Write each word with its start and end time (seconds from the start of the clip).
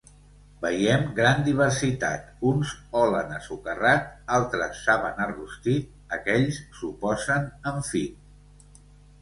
Veiem 0.65 1.03
gran 1.17 1.43
diversitat: 1.49 2.31
uns 2.53 2.71
olen 3.03 3.29
a 3.35 3.37
socarrat, 3.49 4.09
altres 4.39 4.81
saben 4.89 5.23
a 5.27 5.29
rostit, 5.35 5.95
aquells 6.19 6.61
suposen 6.81 7.47
enfit. 7.75 8.83